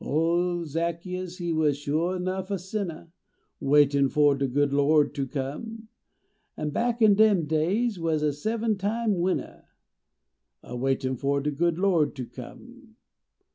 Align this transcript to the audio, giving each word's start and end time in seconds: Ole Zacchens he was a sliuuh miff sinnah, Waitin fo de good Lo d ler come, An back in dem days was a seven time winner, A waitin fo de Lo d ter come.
Ole 0.03 0.65
Zacchens 0.65 1.37
he 1.37 1.53
was 1.53 1.77
a 1.87 1.91
sliuuh 1.91 2.19
miff 2.19 2.59
sinnah, 2.59 3.11
Waitin 3.59 4.09
fo 4.09 4.33
de 4.33 4.47
good 4.47 4.73
Lo 4.73 5.03
d 5.03 5.21
ler 5.21 5.27
come, 5.27 5.89
An 6.57 6.71
back 6.71 7.03
in 7.03 7.13
dem 7.13 7.45
days 7.45 7.99
was 7.99 8.23
a 8.23 8.33
seven 8.33 8.79
time 8.79 9.19
winner, 9.19 9.65
A 10.63 10.75
waitin 10.75 11.15
fo 11.17 11.39
de 11.39 11.51
Lo 11.79 12.03
d 12.05 12.13
ter 12.15 12.25
come. 12.27 12.95